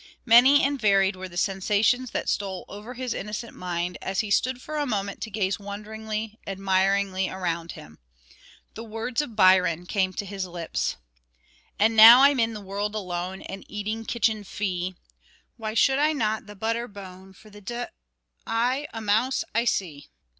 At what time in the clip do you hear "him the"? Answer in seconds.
7.73-8.83